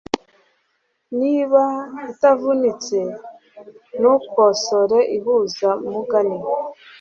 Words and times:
niba 1.19 1.63
itavunitse, 2.11 2.99
ntukosore 3.99 4.99
ihuza 5.17 5.69
numugani 5.81 6.37